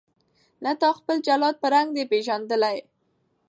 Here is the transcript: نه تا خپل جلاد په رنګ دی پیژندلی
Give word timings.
نه 0.63 0.71
تا 0.81 0.89
خپل 0.99 1.17
جلاد 1.27 1.55
په 1.61 1.67
رنګ 1.73 1.87
دی 1.95 2.03
پیژندلی 2.11 2.77